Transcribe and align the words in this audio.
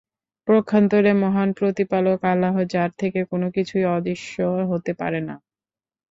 পক্ষান্তরে, 0.47 1.11
মহান 1.15 1.49
প্রতিপালক 1.53 2.19
আল্লাহ, 2.23 2.55
যার 2.69 2.91
থেকে 2.97 3.19
কোন 3.25 3.43
কিছুই 3.51 3.85
অদৃশ্য 3.95 4.35
হতে 4.71 4.91
পারে 4.93 5.19
না। 5.21 5.35